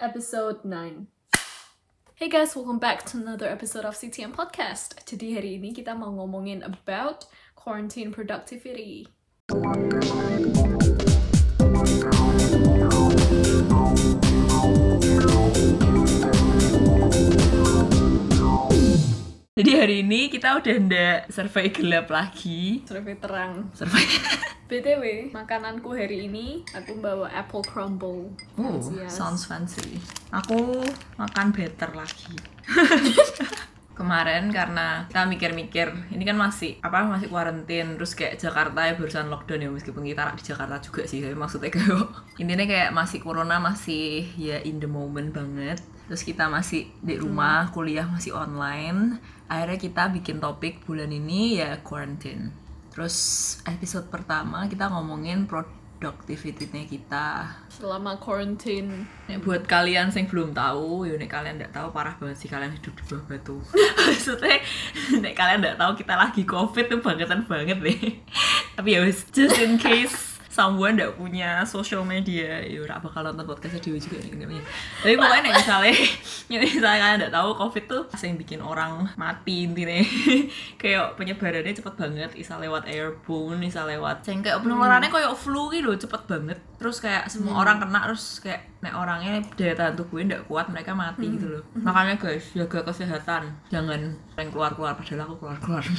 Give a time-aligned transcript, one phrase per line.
[0.00, 1.06] episode 9.
[2.14, 4.94] Hey guys, welcome back to another episode of CTM Podcast.
[5.06, 7.26] Jadi hari ini kita mau ngomongin about
[7.58, 9.06] quarantine productivity.
[19.58, 22.86] Jadi hari ini kita udah ndak survei gelap lagi.
[22.86, 23.74] Survei terang.
[23.74, 24.06] Survei.
[24.70, 28.30] BTW, makananku hari ini aku bawa apple crumble.
[28.54, 28.78] Oh,
[29.10, 29.98] sounds fancy.
[30.30, 30.78] Aku
[31.18, 32.38] makan better lagi.
[33.98, 39.26] Kemarin karena kita mikir-mikir, ini kan masih apa masih kuarantin, terus kayak Jakarta ya barusan
[39.26, 42.06] lockdown ya meskipun kita di Jakarta juga sih, tapi maksudnya kayak
[42.40, 45.82] intinya kayak masih corona masih ya in the moment banget.
[46.06, 49.18] Terus kita masih di rumah, kuliah masih online.
[49.50, 52.54] Akhirnya kita bikin topik bulan ini ya quarantine.
[52.94, 53.16] Terus
[53.66, 55.50] episode pertama kita ngomongin
[55.98, 57.50] productivity-nya kita.
[57.68, 59.06] Selama quarantine.
[59.26, 62.72] Nek buat kalian yang belum tahu, ya nek kalian nggak tahu parah banget sih kalian
[62.74, 63.56] hidup di bawah batu.
[63.98, 64.62] Maksudnya
[65.18, 68.00] nek kalian nggak tahu kita lagi covid tuh bangetan banget deh.
[68.78, 69.02] Tapi ya
[69.34, 70.27] just in case
[70.58, 74.58] someone nggak punya social media, ya ora bakal nonton podcastnya Dewi juga nih.
[75.06, 75.94] Tapi pokoknya nek misalnya,
[76.50, 80.02] nek misalnya kalian nggak tahu covid tuh yang bikin orang mati intinya.
[80.82, 84.26] kayak penyebarannya cepet banget, bisa lewat airborne, bisa lewat.
[84.26, 86.58] Kayak penularannya kayak flu gitu, cepet banget.
[86.78, 90.94] Terus kayak semua orang kena, terus kayak nek orangnya daya tahan tubuhnya nggak kuat mereka
[90.94, 95.82] mati gitu loh makanya guys jaga kesehatan jangan yang keluar keluar padahal aku keluar keluar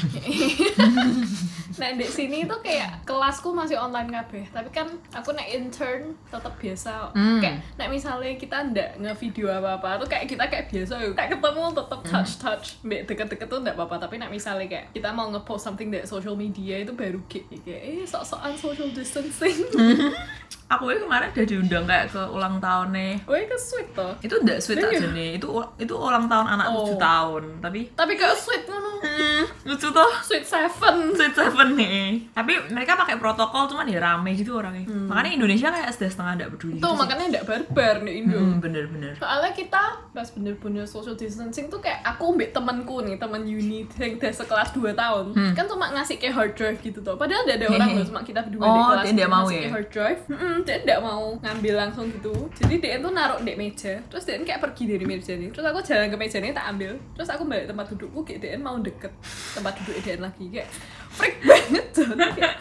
[1.79, 6.51] Nah, di sini tuh kayak kelasku masih online kabeh, tapi kan aku naik intern tetap
[6.59, 7.15] biasa.
[7.15, 7.39] Hmm.
[7.39, 11.15] Kayak naik misalnya kita ndak nge-video apa-apa, tuh kayak kita kayak biasa yuk.
[11.15, 15.13] Kayak ketemu tetap touch touch, mbak deket-deket tuh ndak apa-apa, tapi naik misalnya kayak kita
[15.15, 19.63] mau nge-post something di social media itu baru kayak kayak eh sok-sokan social distancing.
[20.69, 24.13] aku ya kemarin udah diundang kayak ke ulang tahunnya Wih, ke sweet toh.
[24.19, 24.89] itu enggak sweet Iya.
[24.95, 26.93] aja nih itu itu ulang tahun anak Oh.
[26.93, 28.91] 7 tahun tapi Tapi kayak sweet ngono.
[28.99, 30.95] hmm, lucu tuh Sweet seven.
[31.11, 35.89] Sweet Seven nih tapi mereka pakai protokol cuman ya rame gitu orangnya makanya Indonesia kayak
[35.89, 38.37] setengah setengah nggak peduli Tuh gitu makanya ndak barbar di Indo.
[38.37, 43.41] hmm, bener-bener Soalnya kita pas bener-bener social distancing tuh kayak aku ambek temanku nih, teman
[43.41, 45.25] uni yang udah sekelas 2 tahun.
[45.51, 47.15] Kan cuma ngasih kayak hard drive gitu tuh.
[47.15, 49.47] Padahal udah ada orang loh, cuma kita berdua di Oh, kelas dia nggak gitu, mau
[49.49, 49.69] ya?
[49.69, 50.21] hard drive.
[50.27, 52.33] Mm dia tidak mau ngambil langsung gitu.
[52.57, 53.99] Jadi dia tuh naruh di meja.
[54.07, 55.49] Terus dia kayak pergi dari meja nih.
[55.51, 56.91] Terus aku jalan ke meja nih tak ambil.
[57.15, 59.11] Terus aku balik tempat dudukku kayak dia mau deket
[59.55, 60.69] tempat duduk dia lagi kayak
[61.11, 62.07] freak banget tuh.
[62.15, 62.55] Kayak,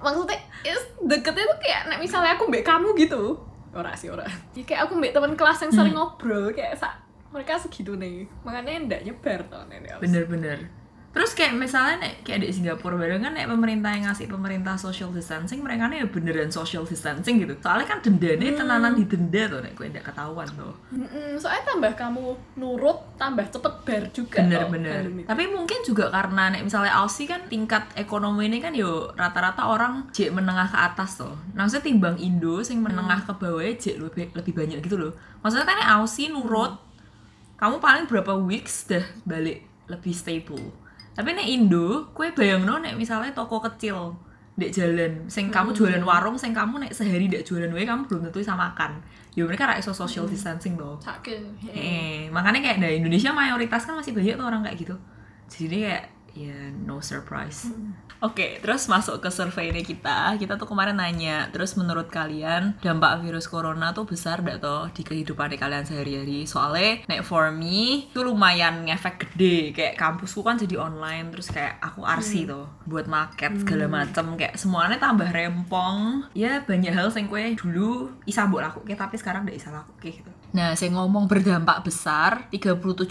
[0.00, 0.38] maksudnya
[1.04, 3.36] deketnya tuh kayak nek misalnya aku mbak kamu gitu
[3.76, 4.24] ora sih ora
[4.56, 6.96] ya kayak aku mbak teman kelas yang sering ngobrol kayak sa
[7.28, 10.58] mereka segitu nih makanya ndak nyebar tuh nenek bener-bener
[11.14, 15.14] terus kayak misalnya nek, kayak di Singapura bareng kan nek pemerintah yang ngasih pemerintah social
[15.14, 17.54] distancing mereka nih ya beneran social distancing gitu.
[17.62, 20.74] Soalnya kan dendanya tenanan di denda tuh nek gue ndak ketahuan tuh.
[20.90, 22.24] Mm-mm, soalnya tambah kamu
[22.58, 27.86] nurut tambah cepet bar juga bener-bener tapi mungkin juga karena nek misalnya Aussie kan tingkat
[27.94, 32.82] ekonomi ini kan yo rata-rata orang jek menengah ke atas tuh maksudnya timbang Indo sing
[32.82, 35.12] menengah ke bawah jek lebih lebih banyak gitu loh.
[35.46, 36.74] Maksudnya kan nek Aussie nurut
[37.54, 40.83] kamu paling berapa weeks dah balik lebih stable
[41.14, 44.18] tapi nek Indo kue bayang nek misalnya toko kecil
[44.54, 48.30] dek jalan sing kamu jualan warung sing kamu nek sehari dek jualan wae kamu belum
[48.30, 49.02] tentu bisa makan.
[49.34, 51.42] Ya mereka ra iso social distancing loh sakit.
[51.74, 54.94] Eh, makanya kayak dari Indonesia mayoritas kan masih banyak tuh orang kayak gitu.
[55.50, 56.04] Jadi kayak
[56.34, 57.70] ya no surprise.
[58.24, 60.34] Oke, terus masuk ke survei ini kita.
[60.40, 65.06] Kita tuh kemarin nanya, terus menurut kalian dampak virus corona tuh besar gak toh di
[65.06, 66.48] kehidupan kalian sehari-hari?
[66.48, 69.76] Soalnya nek for me itu lumayan ngefek gede.
[69.76, 74.58] Kayak kampusku kan jadi online, terus kayak aku arsi tuh buat market segala macem kayak
[74.58, 76.26] semuanya tambah rempong.
[76.34, 80.32] Ya banyak hal yang kue dulu isa mbok lakuke tapi sekarang gak isa lakuke gitu.
[80.54, 83.10] Nah, saya ngomong berdampak besar 37%.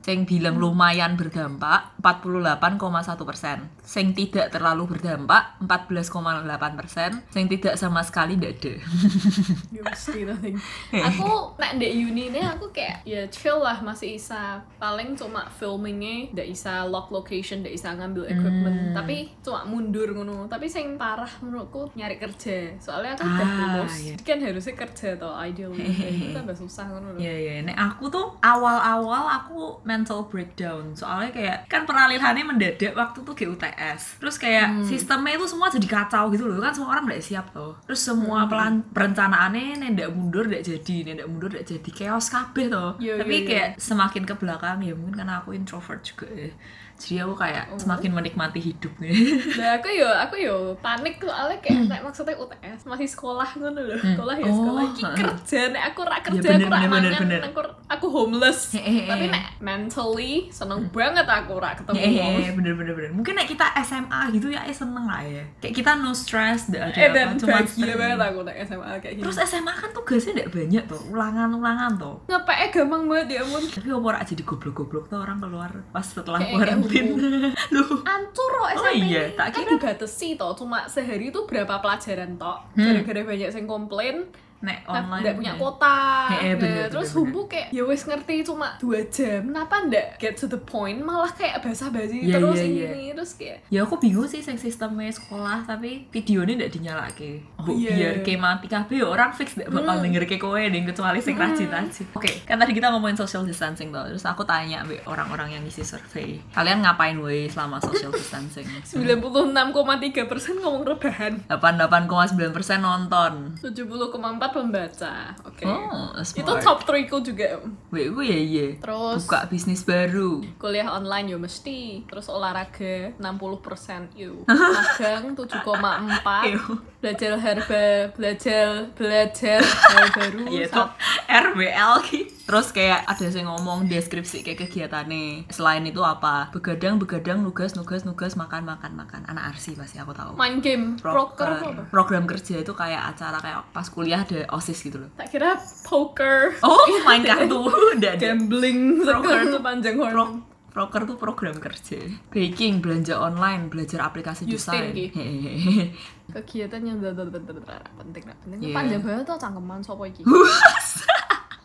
[0.00, 3.66] Saya bilang lumayan berdampak 48,1%.
[3.82, 7.26] Saya tidak terlalu berdampak 14,8%.
[7.26, 8.74] Saya tidak sama sekali tidak ada.
[10.22, 10.56] Nothing.
[10.92, 16.30] aku nek di uni ini aku kayak ya chill lah masih bisa paling cuma filmingnya
[16.30, 18.94] ndak bisa lock location ndak bisa ngambil equipment Hmm.
[18.94, 23.94] tapi cuma mundur ngono tapi yang parah menurutku nyari kerja soalnya aku udah Ah, lulus
[23.98, 24.14] iya.
[24.20, 27.52] kan harusnya kerja atau ideally itu tambah susah loh Iya, iya.
[27.60, 30.94] Nek aku tuh awal-awal aku mental breakdown.
[30.96, 35.88] Soalnya kayak kan peralihan kelulusannya mendadak waktu tuh GUTS terus kayak sistemnya itu semua jadi
[35.90, 36.62] kacau gitu loh.
[36.62, 40.96] Kan semua orang nggak siap tuh terus semua pelan perencanaannya nendak mundur ndak jadi.
[41.10, 41.90] Nendak mundur ndak jadi.
[41.90, 43.48] Chaos kabeh tuh Iya, tapi iya, iya.
[43.48, 46.50] kayak semakin ke belakang ya mungkin karena aku introvert juga ya
[47.00, 49.16] jadi aku kayak semakin menikmati hidup nih
[49.52, 53.96] Nah, aku yo aku yo panik soalnya kayak nek maksudnya UTS masih sekolah ngono lho.
[53.96, 55.16] Sekolah ya Oh, sekolah iki heeh.
[55.16, 57.40] kerja nek aku rak Ya, kerja bener, aku rak bener, mangan bener.
[57.42, 58.60] aku aku homeless.
[58.76, 62.34] Tapi nek mentally seneng banget aku rak ketemu wong.
[62.54, 63.10] bener bener bener.
[63.12, 65.40] Mungkin nek kita SMA gitu ya eh, seneng lah ya.
[65.58, 67.58] Kayak kita no stress, nggak ada Eh dan apa, cuma
[67.96, 69.22] banget aku nek SMA kayak gini.
[69.22, 72.16] Terus SMA kan tugasnya nggak banyak tuh, ulangan-ulangan tuh.
[72.26, 73.62] ngepek gampang banget ya ampun.
[73.64, 76.52] Tapi apa ora jadi goblok-goblok tuh orang keluar pas setelah Kayak-
[76.90, 77.06] karantin.
[77.74, 79.34] Loh, Ancur Oh SMP iya, ini.
[79.34, 82.84] tak kan kira- dibatasi toh cuma sehari itu berapa pelajaran toh Hmm.
[82.84, 84.16] gara-gara banyak yang komplain
[84.60, 85.22] nek online.
[85.22, 85.56] nggak punya ya.
[85.56, 85.96] kuota
[86.30, 90.34] Eh, eh, Nah, terus humbu kayak ya wes ngerti cuma dua jam kenapa ndak get
[90.34, 93.09] to the point malah kayak basa-basi Iya, terus iya, ini iya.
[93.20, 97.44] Terus kayak Ya aku bingung sih sing sistemnya sekolah tapi videonya nggak dinyalake.
[97.56, 97.92] Oh, iya.
[97.92, 100.04] biar kayak mati kabeh ya orang fix nggak bakal Hmm.
[100.06, 102.06] denger ke kowe ding kecuali sing rajin-rajin.
[102.12, 104.08] Oke, kan tadi kita ngomongin social distancing tuh.
[104.08, 106.40] Terus aku tanya be orang-orang yang ngisi survei.
[106.48, 108.64] Kalian ngapain weh selama social distancing?
[108.88, 109.76] 96,3
[110.24, 112.40] persen ngomong rebahan 88,9%
[112.78, 113.32] nonton.
[113.56, 114.16] 70,4
[114.50, 116.62] pembaca oke Oh, itu smart.
[116.62, 117.46] top 3 ku juga
[117.88, 118.66] Weh, gue ya iya.
[118.78, 120.40] terus Buka bisnis baru.
[120.56, 124.44] kuliah online yo mesti terus olahraga 60% yuk
[124.76, 126.62] magang 7,4 Ew.
[127.00, 130.88] belajar herba belajar belajar hal baru Iya tuh
[131.26, 132.20] RBL ki.
[132.44, 135.46] Terus kayak ada yang ngomong deskripsi kayak kegiatannya.
[135.48, 136.50] Selain itu apa?
[136.50, 139.22] Begadang, begadang, nugas, nugas, nugas, makan, makan, makan.
[139.24, 140.34] Anak arsi pasti aku tahu.
[140.34, 144.98] main game broker apa program kerja itu kayak acara kayak pas kuliah ada osis gitu
[144.98, 145.10] loh.
[145.14, 145.54] tak kira
[145.86, 147.70] poker Oh, main kartu.
[148.20, 149.46] Gambling Broker.
[149.46, 151.98] segala panjang horn proker tuh program kerja.
[152.28, 154.94] Baking, belanja online, belajar aplikasi Justin desain.
[154.94, 155.90] Hehehe.
[156.30, 158.70] kegiatan yang penting lah penting Iya.
[158.72, 160.22] panjang banget tuh cangkeman sopo iki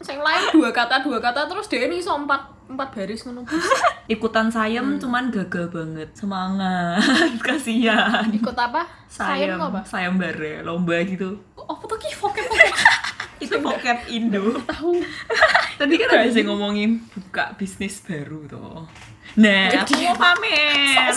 [0.06, 3.46] yang lain dua kata dua kata terus dia ini so empat empat baris ngono
[4.08, 6.14] Ikutan sayem cuman gagal banget.
[6.14, 7.02] Semangat.
[7.46, 8.26] Kasihan.
[8.30, 11.42] ikut apa sayem Sayem, apa sayem bare, lomba gitu.
[11.56, 12.74] oh apa tuh ki voket voket
[13.44, 14.60] itu pocket Indo.
[14.64, 15.00] Tahu.
[15.80, 18.88] Tadi kan ada yang ngomongin buka bisnis baru tuh
[19.36, 21.12] nah aku mau pamer.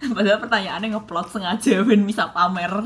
[0.16, 2.72] Padahal pertanyaannya ngeplot sengaja ben bisa pamer.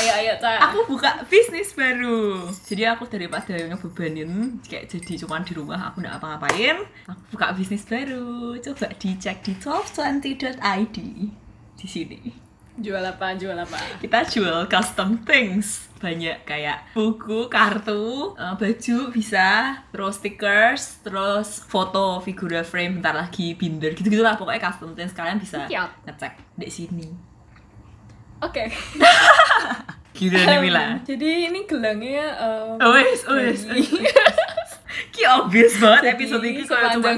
[0.00, 0.72] Ayo ayo cak.
[0.72, 2.48] Aku buka bisnis baru.
[2.64, 7.84] Jadi aku daripada ngebebanin kayak jadi cuman di rumah aku nggak apa-ngapain aku buka bisnis
[7.84, 8.56] baru.
[8.64, 10.96] Coba dicek di 1220.id
[11.76, 12.49] di sini
[12.80, 19.48] jual apa jual apa kita jual custom things banyak kayak buku, kartu, eh, baju bisa,
[19.88, 25.36] terus stickers, terus foto figura frame bentar lagi binder gitu gitulah pokoknya custom things kalian
[25.36, 26.08] bisa Siap.
[26.08, 27.08] ngecek di sini.
[28.40, 28.64] oke
[30.10, 30.84] Gila nih Mila.
[31.00, 33.62] jadi ini gelangnya um, Oh wes, oh wes.
[33.62, 33.84] dari-
[35.10, 37.12] Ki obvious banget episode ini kayak cuma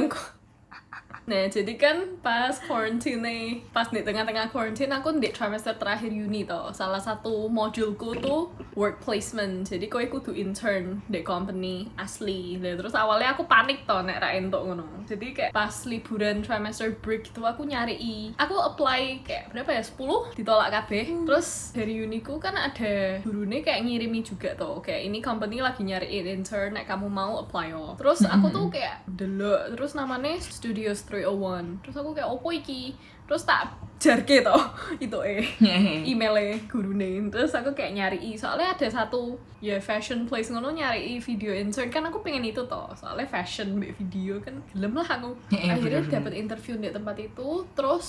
[1.23, 6.43] Nah, jadi kan pas quarantine nih, pas di tengah-tengah quarantine aku di trimester terakhir uni
[6.43, 6.75] toh.
[6.75, 9.63] Salah satu modulku tuh work placement.
[9.69, 12.59] Jadi kowe kudu intern di company asli.
[12.59, 15.07] Lah terus awalnya aku panik toh nek ra entuk ngono.
[15.07, 18.35] Jadi kayak pas liburan trimester break itu aku nyari i.
[18.41, 19.83] Aku apply kayak berapa ya?
[19.87, 21.07] 10 ditolak kabeh.
[21.23, 24.83] Terus dari uniku kan ada gurune kayak ngirimi juga toh.
[24.83, 27.95] Kayak ini company lagi nyariin intern nek kamu mau apply yo.
[27.95, 32.97] Terus aku tuh kayak delok terus namanya Studios 301 terus aku kayak opo iki?
[33.23, 34.59] Terus tak jarke toh
[35.05, 35.44] itu eh
[36.11, 37.29] emailnya gurune.
[37.29, 41.53] Terus aku kayak nyari i soalnya ada satu ya fashion place ngono nyari i video
[41.53, 45.31] intern kan aku pengen itu toh soalnya fashion video kan gelem lah aku.
[45.54, 46.16] Iya, akhirnya bener-bener.
[46.19, 48.07] dapat interview di tempat itu terus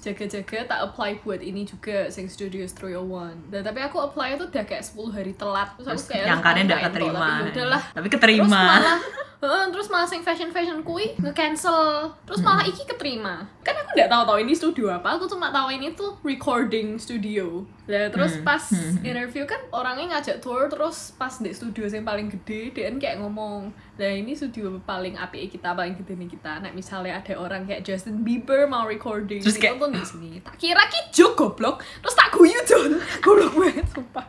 [0.00, 4.64] jaga-jaga tak apply buat ini juga sing Studios 301 dan tapi aku apply itu udah
[4.64, 5.76] kayak 10 hari telat.
[5.76, 7.20] Terus aku terus kayak yang kalian "Ah, nggak nggak entuk," keterima.
[7.20, 8.60] tapi yaudahlah Tapi terus keterima.
[8.64, 8.98] malah
[9.40, 12.12] Heeh, terus malah sing fashion fashion kui nge-cancel.
[12.28, 13.40] Terus malah iki keterima.
[13.64, 17.64] Kan aku nggak tahu tahu ini studio apa aku cuma tahu ini tuh recording studio.
[17.88, 19.00] Lah terus Hmm, pas hmm, hmm.
[19.02, 23.72] interview kan orangnya ngajak tour terus pas di studio yang paling gede dia kayak ngomong
[23.96, 26.60] lah ini studio paling api kita paling gede nih kita.
[26.60, 30.30] Nah misalnya ada orang kayak Justin Bieber mau recording Terus kayak- di sini.
[30.44, 31.80] Tak kira ki joke goblok.
[32.04, 32.92] Terus tak guyu John
[33.24, 34.28] goblok banget sumpah.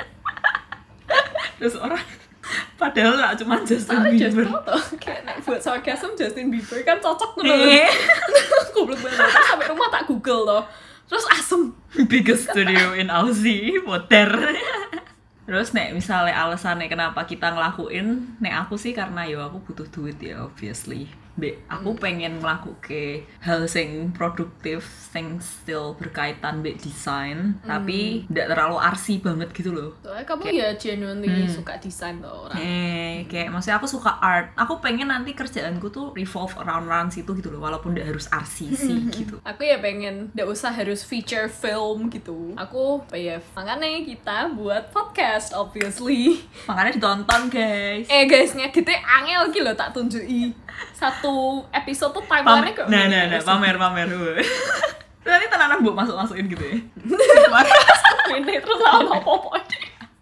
[1.60, 2.00] Terus orang
[2.82, 4.50] padahal lah cuma Justin Bieber.
[4.50, 7.86] tau tuh kayak nek buat sarcasm Justin Bieber kan cocok tuh Eh,
[8.74, 10.64] goblok banget sampai rumah tak google loh
[11.06, 11.76] terus asem
[12.08, 14.32] biggest studio in Aussie, motor.
[15.44, 20.16] Terus nek misalnya alasannya kenapa kita ngelakuin, nek aku sih karena yo aku butuh duit
[20.24, 21.12] ya obviously.
[21.32, 22.02] Mbak, aku Hmm.
[22.02, 27.64] pengen melakukan hal sing produktif, sing still berkaitan mbak desain, Hmm.
[27.64, 29.96] tapi tidak terlalu arsi banget gitu loh.
[30.02, 32.58] Soalnya kamu ya genuinely suka desain tuh orang.
[32.58, 34.52] Eh, kayak maksudnya aku suka art.
[34.56, 38.68] Aku pengen nanti kerjaanku tuh revolve around around situ gitu loh, walaupun tidak harus arsi
[38.72, 39.40] sih gitu.
[39.42, 42.52] Aku ya pengen nggak usah harus feature film gitu.
[42.56, 46.44] Aku ya makanya kita buat podcast obviously.
[46.68, 48.06] Makanya ditonton guys.
[48.08, 50.52] Eh guys ngeditnya angel gitu loh tak tunjuki.
[50.92, 51.20] Satu
[51.74, 52.88] episode tuh timeline-nya kok.
[52.90, 54.08] nah, nah, nah, pamer, pamer.
[55.22, 56.78] Nanti tenanan bu masuk masukin gitu ya.
[58.42, 59.54] Ini terus sama popo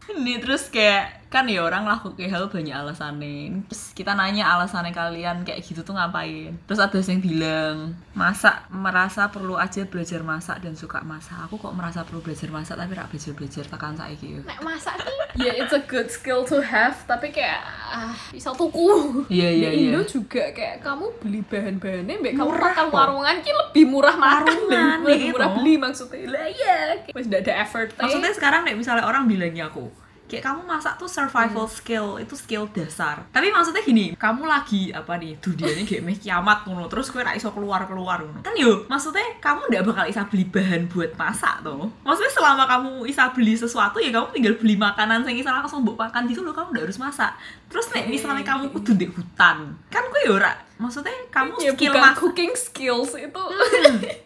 [0.09, 3.61] Ini terus kayak kan ya orang lakukan hal banyak alasannya.
[3.69, 6.57] Terus kita nanya alasannya kalian kayak gitu tuh ngapain.
[6.65, 11.37] Terus ada yang bilang masak merasa perlu aja belajar masak dan suka masak.
[11.45, 14.41] Aku kok merasa perlu belajar masak tapi rak belajar belajar tekan saya gitu.
[14.41, 17.61] Nek masak ki ya it's a good skill to have tapi kayak
[17.93, 19.21] ah bisa tuku.
[19.29, 20.09] Iya, iya, Di Indo iya.
[20.09, 25.21] juga kayak kamu beli bahan-bahannya mbak kamu makan warungan ki lebih murah makan Warungan, lebih
[25.21, 26.25] iya murah beli maksudnya.
[26.25, 26.77] Lah iya.
[27.13, 27.93] Wis ndak ada effort.
[28.01, 32.69] Maksudnya sekarang nih misalnya orang bilangnya aku kayak kamu masak tuh survival skill itu skill
[32.69, 33.25] dasar.
[33.33, 37.49] Tapi maksudnya gini kamu lagi apa nih dunianya kayak meh kiamat ngono terus kue iso
[37.49, 38.45] keluar keluar ngono.
[38.45, 42.91] Kan yo maksudnya kamu ndak bakal bisa beli bahan buat masak tuh maksudnya selama kamu
[43.07, 46.53] bisa beli sesuatu ya kamu tinggal beli makanan yang bisa langsung buat makan gitu loh
[46.53, 47.31] kamu ndak harus masak
[47.69, 50.49] terus nih misalnya kamu kudu di hutan kan kue yo ora
[50.79, 52.17] maksudnya kamu ya skill bukan masak.
[52.17, 53.43] cooking skills itu.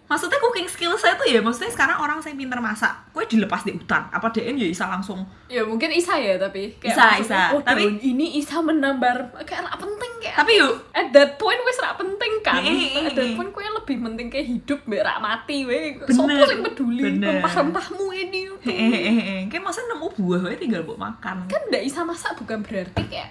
[0.05, 3.73] Maksudnya cooking skill saya tuh ya maksudnya sekarang orang yang pinter masak kue dilepas di
[3.73, 4.05] hutan.
[4.13, 5.25] Apa dia ya bisa langsung?
[5.49, 6.77] Ya mungkin Isa ya tapi.
[6.77, 7.41] Kayak Isa, Isa.
[7.57, 11.77] oh, Tapi- ini Isa menambah kayak rak penting kayak tapi yuk at that point wes
[11.77, 12.63] rak penting kan?
[12.63, 15.99] Eh, at that point kue lebih penting kayak hidup mbak rak mati we.
[15.99, 17.27] Bener, sopo yang peduli bener.
[17.37, 18.41] rempah-rempahmu ini
[19.45, 21.45] kayak masa nemu buah wae tinggal buat makan.
[21.45, 23.29] Kan ndak Isa masak bukan berarti kayak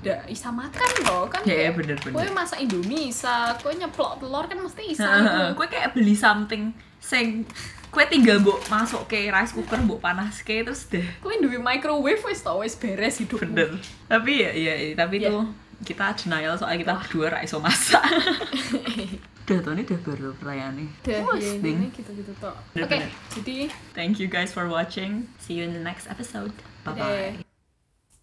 [0.00, 3.72] ndak Isa makan loh kan ya ya kayak bener kue bener masak Indomie Isa kue
[3.72, 5.08] nyeplok telur kan mesti Isa.
[5.52, 7.44] Gue kayak beli something sing
[7.90, 11.02] kue tinggal buat masuk ke rice cooker buat panas ke terus deh.
[11.18, 13.76] Kue duwe microwave wes tau wes beres hidup bener.
[14.06, 15.28] Tapi ya ya, tapi Ya.
[15.28, 15.44] tuh
[15.80, 18.04] kita denial soalnya kita berdua ra iso masak
[19.44, 20.86] udah tuh ini udah baru pertanyaannya
[21.26, 22.54] Oh, ya ini gitu-gitu toh.
[22.54, 23.10] Oke, Bener-bener.
[23.34, 23.56] jadi
[23.92, 26.54] thank you guys for watching see you in the next episode
[26.86, 27.49] bye bye Dadah.